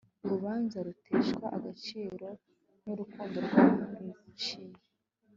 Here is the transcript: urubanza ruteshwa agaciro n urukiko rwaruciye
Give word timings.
urubanza 0.23 0.77
ruteshwa 0.85 1.45
agaciro 1.57 2.27
n 2.83 2.85
urukiko 2.93 3.37
rwaruciye 3.45 4.79